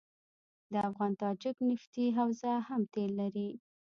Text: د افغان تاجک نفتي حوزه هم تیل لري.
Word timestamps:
د 0.71 0.73
افغان 0.89 1.11
تاجک 1.21 1.55
نفتي 1.69 2.05
حوزه 2.17 2.53
هم 2.67 2.81
تیل 2.93 3.11
لري. 3.21 3.49